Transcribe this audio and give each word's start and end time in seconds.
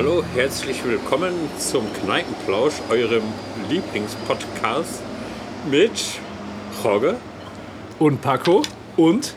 hallo, 0.00 0.24
herzlich 0.34 0.82
willkommen 0.82 1.34
zum 1.58 1.84
Kneipenplausch, 1.92 2.72
eurem 2.88 3.22
Lieblingspodcast 3.68 5.02
mit 5.70 5.90
Jorge, 6.82 7.16
Und 7.98 8.22
Paco 8.22 8.62
und 8.96 9.34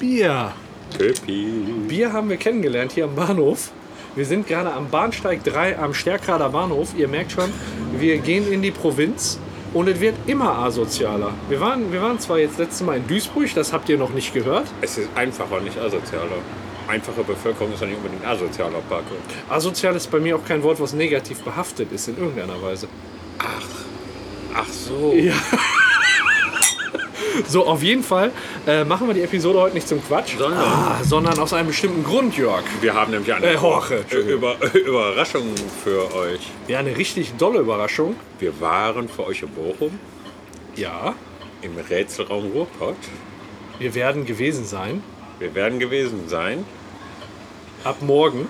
Bier. 0.00 0.50
Köpi. 0.98 1.46
Bier 1.86 2.12
haben 2.12 2.28
wir 2.28 2.38
kennengelernt 2.38 2.90
hier 2.90 3.04
am 3.04 3.14
Bahnhof. 3.14 3.70
Wir 4.16 4.26
sind 4.26 4.48
gerade 4.48 4.72
am 4.72 4.90
Bahnsteig 4.90 5.44
3 5.44 5.78
am 5.78 5.94
Stärkrader 5.94 6.48
Bahnhof. 6.48 6.94
Ihr 6.96 7.06
merkt 7.06 7.30
schon, 7.30 7.52
wir 7.96 8.18
gehen 8.18 8.50
in 8.50 8.62
die 8.62 8.72
Provinz 8.72 9.38
und 9.74 9.88
es 9.88 10.00
wird 10.00 10.16
immer 10.26 10.58
asozialer. 10.58 11.34
Wir 11.48 11.60
waren, 11.60 11.92
wir 11.92 12.02
waren 12.02 12.18
zwar 12.18 12.40
jetzt 12.40 12.58
letztes 12.58 12.84
Mal 12.84 12.96
in 12.96 13.06
Duisburg, 13.06 13.54
das 13.54 13.72
habt 13.72 13.88
ihr 13.88 13.96
noch 13.96 14.10
nicht 14.10 14.34
gehört. 14.34 14.66
Es 14.80 14.98
ist 14.98 15.08
einfacher, 15.14 15.60
nicht 15.60 15.78
asozialer. 15.78 16.38
Einfache 16.88 17.22
Bevölkerung 17.24 17.72
ist 17.72 17.80
ja 17.80 17.86
nicht 17.86 17.96
unbedingt 17.96 18.24
asozialer, 18.26 18.80
Paco. 18.88 19.14
Asozial 19.48 19.96
ist 19.96 20.10
bei 20.10 20.18
mir 20.20 20.36
auch 20.36 20.44
kein 20.44 20.62
Wort, 20.62 20.80
was 20.80 20.92
negativ 20.92 21.40
behaftet 21.42 21.90
ist 21.92 22.08
in 22.08 22.18
irgendeiner 22.18 22.60
Weise. 22.62 22.88
Ach 24.54 24.66
so. 24.68 25.12
Ja. 25.14 25.34
So, 27.48 27.66
auf 27.66 27.82
jeden 27.82 28.02
Fall 28.02 28.30
äh, 28.66 28.84
machen 28.84 29.06
wir 29.06 29.14
die 29.14 29.22
Episode 29.22 29.58
heute 29.58 29.74
nicht 29.74 29.88
zum 29.88 30.04
Quatsch, 30.06 30.36
Sondern? 30.36 30.58
ah, 30.60 31.00
sondern 31.02 31.38
aus 31.38 31.54
einem 31.54 31.68
bestimmten 31.68 32.04
Grund, 32.04 32.36
Jörg. 32.36 32.62
Wir 32.82 32.92
haben 32.92 33.10
nämlich 33.10 33.32
eine 33.32 33.46
Äh, 33.46 33.54
Jorge. 33.54 34.04
Über 34.28 34.56
Überraschung 34.74 35.44
für 35.82 36.14
euch. 36.14 36.40
Ja, 36.68 36.80
eine 36.80 36.94
richtig 36.94 37.32
dolle 37.38 37.60
Überraschung. 37.60 38.16
Wir 38.38 38.60
waren 38.60 39.08
für 39.08 39.24
euch 39.26 39.42
in 39.42 39.48
Bochum 39.48 39.98
Ja, 40.76 41.14
im 41.62 41.72
Rätselraum 41.78 42.50
Ruhrpott. 42.52 42.96
wir 43.78 43.94
werden 43.94 44.26
gewesen 44.26 44.66
sein. 44.66 45.02
Wir 45.42 45.56
werden 45.56 45.80
gewesen 45.80 46.28
sein. 46.28 46.64
Ab 47.82 47.96
morgen. 48.00 48.48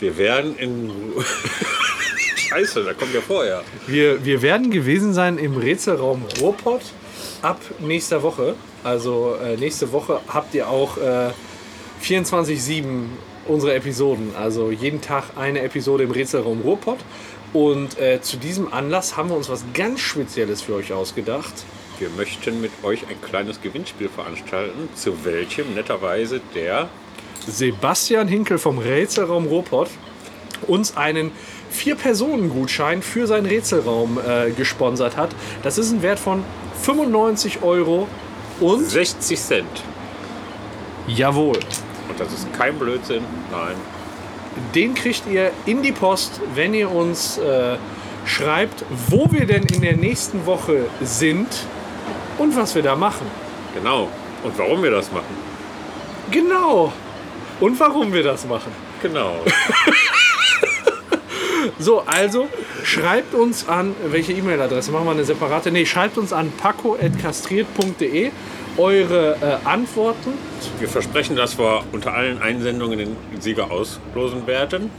Wir 0.00 0.18
werden 0.18 0.56
in. 0.58 0.90
Scheiße, 2.36 2.82
da 2.82 2.94
kommt 2.94 3.14
ja 3.14 3.20
vorher. 3.20 3.62
Wir, 3.86 4.24
wir 4.24 4.42
werden 4.42 4.72
gewesen 4.72 5.14
sein 5.14 5.38
im 5.38 5.56
Rätselraum 5.56 6.24
Ruhrpott 6.40 6.82
ab 7.42 7.60
nächster 7.78 8.24
Woche. 8.24 8.56
Also 8.82 9.36
äh, 9.40 9.56
nächste 9.56 9.92
Woche 9.92 10.20
habt 10.26 10.52
ihr 10.56 10.68
auch 10.68 10.96
äh, 10.96 11.30
24-7 12.02 13.04
unsere 13.46 13.74
Episoden. 13.74 14.34
Also 14.34 14.72
jeden 14.72 15.00
Tag 15.00 15.36
eine 15.36 15.60
Episode 15.60 16.02
im 16.02 16.10
Rätselraum 16.10 16.62
Ruhrpott. 16.62 16.98
Und 17.52 18.00
äh, 18.00 18.20
zu 18.20 18.36
diesem 18.36 18.72
Anlass 18.72 19.16
haben 19.16 19.28
wir 19.28 19.36
uns 19.36 19.48
was 19.48 19.64
ganz 19.74 20.00
Spezielles 20.00 20.60
für 20.60 20.74
euch 20.74 20.92
ausgedacht. 20.92 21.54
Wir 22.02 22.10
möchten 22.16 22.60
mit 22.60 22.72
euch 22.82 23.06
ein 23.08 23.22
kleines 23.22 23.60
Gewinnspiel 23.60 24.08
veranstalten, 24.08 24.88
zu 24.96 25.24
welchem 25.24 25.72
netterweise 25.74 26.40
der 26.52 26.88
Sebastian 27.46 28.26
Hinkel 28.26 28.58
vom 28.58 28.78
Rätselraum 28.78 29.46
Ruhrpott 29.46 29.88
uns 30.66 30.96
einen 30.96 31.30
Vier-Personen-Gutschein 31.70 33.02
für 33.02 33.28
seinen 33.28 33.46
Rätselraum 33.46 34.18
äh, 34.18 34.50
gesponsert 34.50 35.16
hat. 35.16 35.30
Das 35.62 35.78
ist 35.78 35.92
ein 35.92 36.02
Wert 36.02 36.18
von 36.18 36.42
95 36.82 37.62
Euro 37.62 38.08
und 38.58 38.84
60 38.84 39.38
Cent. 39.38 39.84
jawohl, 41.06 41.60
Und 42.08 42.18
das 42.18 42.32
ist 42.32 42.52
kein 42.52 42.80
Blödsinn, 42.80 43.22
nein. 43.52 43.76
den 44.74 44.94
kriegt 44.94 45.28
ihr 45.30 45.52
in 45.66 45.82
die 45.82 45.92
Post, 45.92 46.40
wenn 46.56 46.74
ihr 46.74 46.90
uns 46.90 47.38
äh, 47.38 47.76
schreibt, 48.24 48.84
wo 49.06 49.30
wir 49.30 49.46
denn 49.46 49.62
in 49.62 49.82
der 49.82 49.96
nächsten 49.96 50.46
Woche 50.46 50.86
sind 51.00 51.46
und 52.42 52.56
was 52.56 52.74
wir 52.74 52.82
da 52.82 52.96
machen. 52.96 53.26
Genau. 53.72 54.08
Und 54.42 54.58
warum 54.58 54.82
wir 54.82 54.90
das 54.90 55.12
machen? 55.12 55.36
Genau. 56.30 56.92
Und 57.60 57.78
warum 57.78 58.12
wir 58.12 58.24
das 58.24 58.44
machen. 58.46 58.72
Genau. 59.00 59.36
So, 61.78 62.00
also 62.00 62.48
schreibt 62.82 63.34
uns 63.34 63.68
an, 63.68 63.94
welche 64.06 64.32
E-Mail-Adresse? 64.32 64.90
Machen 64.90 65.04
wir 65.04 65.12
eine 65.12 65.24
separate? 65.24 65.70
Nee, 65.70 65.86
schreibt 65.86 66.18
uns 66.18 66.32
an 66.32 66.52
paco.kastriert.de 66.52 68.30
eure 68.76 69.36
äh, 69.40 69.66
Antworten. 69.68 70.32
Wir 70.80 70.88
versprechen, 70.88 71.36
dass 71.36 71.58
wir 71.58 71.84
unter 71.92 72.14
allen 72.14 72.42
Einsendungen 72.42 72.98
den 72.98 73.16
Sieger 73.40 73.70
auslosen 73.70 74.46
werden. 74.46 74.90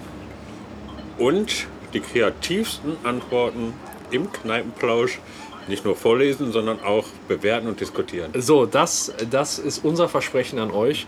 Und 1.18 1.68
die 1.94 2.00
kreativsten 2.00 2.96
Antworten 3.04 3.74
im 4.12 4.32
Kneipenplausch 4.32 5.20
nicht 5.68 5.86
nur 5.86 5.96
vorlesen, 5.96 6.52
sondern 6.52 6.82
auch 6.82 7.06
bewerten 7.28 7.68
und 7.68 7.80
diskutieren. 7.80 8.32
So, 8.38 8.66
das, 8.66 9.14
das 9.30 9.60
ist 9.60 9.84
unser 9.84 10.10
Versprechen 10.10 10.60
an 10.60 10.72
euch. 10.72 11.06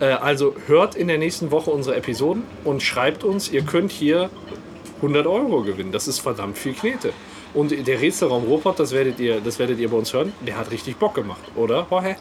Äh, 0.00 0.06
also 0.06 0.54
hört 0.66 0.94
in 0.94 1.08
der 1.08 1.18
nächsten 1.18 1.50
Woche 1.50 1.70
unsere 1.70 1.96
Episoden 1.96 2.42
und 2.64 2.82
schreibt 2.82 3.24
uns, 3.24 3.50
ihr 3.50 3.62
könnt 3.62 3.92
hier 3.92 4.30
100 4.96 5.26
Euro 5.26 5.62
gewinnen. 5.62 5.92
Das 5.92 6.08
ist 6.08 6.20
verdammt 6.20 6.58
viel 6.58 6.74
Knete. 6.74 7.12
Und 7.52 7.70
der 7.70 8.00
Rätselraum 8.00 8.44
Ruhrpott, 8.44 8.80
das 8.80 8.92
werdet 8.92 9.20
ihr, 9.20 9.40
das 9.40 9.58
werdet 9.58 9.78
ihr 9.78 9.88
bei 9.88 9.96
uns 9.96 10.12
hören, 10.12 10.32
der 10.44 10.56
hat 10.56 10.72
richtig 10.72 10.96
Bock 10.96 11.14
gemacht, 11.14 11.42
oder? 11.54 11.86
Jorge? 11.90 12.16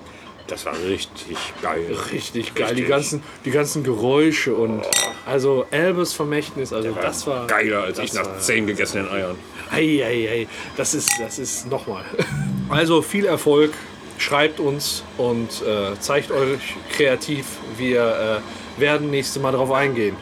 Das 0.47 0.65
war 0.65 0.73
richtig 0.87 1.37
geil. 1.61 1.95
Richtig 2.11 2.53
geil, 2.53 2.67
die 2.75 2.81
Richtig. 2.81 2.89
ganzen, 2.89 3.23
die 3.45 3.51
ganzen 3.51 3.83
Geräusche 3.83 4.53
und 4.53 4.81
also 5.25 5.65
Elbes 5.71 6.13
Vermächtnis, 6.13 6.73
also 6.73 6.91
das 6.91 7.25
war 7.25 7.47
geiler 7.47 7.83
als 7.83 7.97
ich 7.99 8.13
nach 8.13 8.25
war- 8.25 8.39
10 8.39 8.67
gegessenen 8.67 9.09
Eiern. 9.09 9.37
Ei, 9.71 10.03
ei, 10.03 10.29
ei, 10.29 10.47
das 10.75 10.93
ist, 10.93 11.09
das 11.19 11.39
ist 11.39 11.67
nochmal. 11.69 12.03
Also 12.69 13.01
viel 13.01 13.25
Erfolg, 13.25 13.71
schreibt 14.17 14.59
uns 14.59 15.03
und 15.17 15.49
äh, 15.61 15.99
zeigt 15.99 16.31
euch 16.31 16.75
kreativ. 16.95 17.45
Wir 17.77 18.41
äh, 18.77 18.81
werden 18.81 19.11
nächstes 19.11 19.41
Mal 19.41 19.51
darauf 19.51 19.71
eingehen. 19.71 20.15